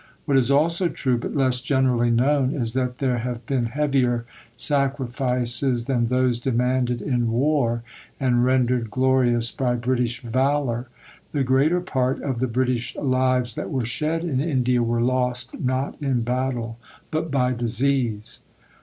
What 0.25 0.35
is 0.35 0.49
also 0.49 0.87
true, 0.87 1.19
but 1.19 1.35
less 1.35 1.61
generally 1.61 2.09
known, 2.09 2.55
is 2.55 2.73
that 2.73 2.97
there 2.97 3.19
have 3.19 3.45
been 3.45 3.65
heavier 3.67 4.25
sacrifices 4.57 5.85
than 5.85 6.07
those 6.07 6.39
demanded 6.39 7.03
in 7.03 7.29
war 7.29 7.83
and 8.19 8.43
rendered 8.43 8.89
glorious 8.89 9.51
by 9.51 9.75
British 9.75 10.21
valour. 10.21 10.87
The 11.33 11.43
greater 11.43 11.81
part 11.81 12.19
of 12.23 12.39
the 12.39 12.47
British 12.47 12.95
lives 12.95 13.53
that 13.53 13.69
were 13.69 13.85
shed 13.85 14.23
in 14.23 14.41
India 14.41 14.81
were 14.81 15.01
lost, 15.03 15.59
not 15.59 16.01
in 16.01 16.21
battle, 16.21 16.79
but 17.11 17.29
by 17.29 17.53
disease. 17.53 18.41